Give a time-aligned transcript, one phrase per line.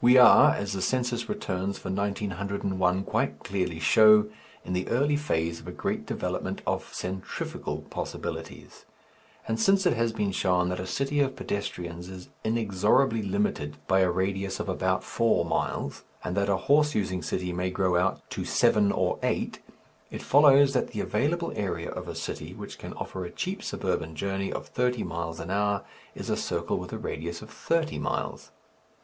[0.00, 4.28] We are as the Census Returns for 1901 quite clearly show
[4.64, 8.84] in the early phase of a great development of centrifugal possibilities.
[9.48, 13.98] And since it has been shown that a city of pedestrians is inexorably limited by
[13.98, 18.22] a radius of about four miles, and that a horse using city may grow out
[18.30, 19.58] to seven or eight,
[20.12, 24.14] it follows that the available area of a city which can offer a cheap suburban
[24.14, 25.82] journey of thirty miles an hour
[26.14, 28.52] is a circle with a radius of thirty miles.